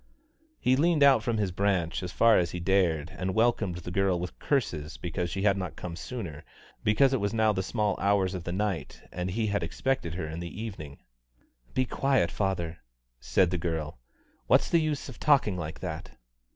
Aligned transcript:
He 0.59 0.75
leaned 0.75 1.03
out 1.03 1.21
from 1.21 1.37
his 1.37 1.51
branch 1.51 2.01
as 2.01 2.11
far 2.11 2.39
as 2.39 2.49
he 2.49 2.59
dared, 2.59 3.13
and 3.19 3.35
welcomed 3.35 3.75
the 3.77 3.91
girl 3.91 4.19
with 4.19 4.39
curses 4.39 4.97
because 4.97 5.29
she 5.29 5.43
had 5.43 5.57
not 5.57 5.75
come 5.75 5.95
sooner, 5.95 6.43
because 6.83 7.13
it 7.13 7.19
was 7.19 7.35
now 7.35 7.53
the 7.53 7.61
small 7.61 7.95
hours 7.99 8.33
of 8.33 8.43
the 8.43 8.51
night 8.51 9.03
and 9.11 9.29
he 9.29 9.45
had 9.45 9.61
expected 9.61 10.15
her 10.15 10.25
in 10.25 10.39
the 10.39 10.59
evening. 10.59 10.97
"Be 11.75 11.85
quiet, 11.85 12.31
father," 12.31 12.79
said 13.19 13.51
the 13.51 13.59
girl; 13.59 13.99
"what's 14.47 14.71
the 14.71 14.81
use 14.81 15.07
of 15.07 15.19
talking 15.19 15.55
like 15.55 15.81
that!" 15.81 16.17